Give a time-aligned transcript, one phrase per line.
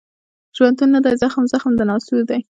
[0.57, 2.39] ژوندون نه دی زخم، زخم د ناسور دی